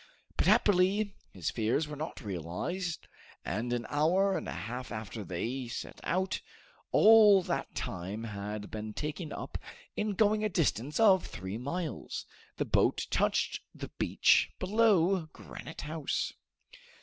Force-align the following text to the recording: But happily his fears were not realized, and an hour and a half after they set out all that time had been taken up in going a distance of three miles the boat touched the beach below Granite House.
But 0.35 0.47
happily 0.47 1.13
his 1.31 1.51
fears 1.51 1.87
were 1.87 1.95
not 1.95 2.21
realized, 2.25 3.07
and 3.45 3.71
an 3.71 3.85
hour 3.87 4.35
and 4.35 4.47
a 4.47 4.51
half 4.51 4.91
after 4.91 5.23
they 5.23 5.67
set 5.67 5.99
out 6.01 6.41
all 6.91 7.43
that 7.43 7.75
time 7.75 8.23
had 8.23 8.71
been 8.71 8.93
taken 8.95 9.31
up 9.31 9.59
in 9.95 10.15
going 10.15 10.43
a 10.43 10.49
distance 10.49 10.99
of 10.99 11.27
three 11.27 11.59
miles 11.59 12.25
the 12.57 12.65
boat 12.65 13.05
touched 13.11 13.59
the 13.75 13.89
beach 13.99 14.49
below 14.57 15.27
Granite 15.33 15.81
House. 15.81 16.33